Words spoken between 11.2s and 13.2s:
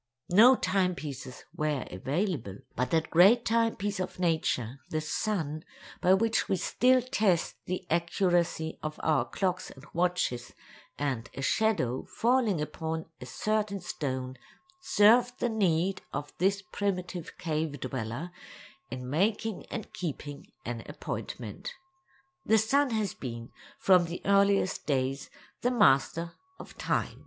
a shadow falling upon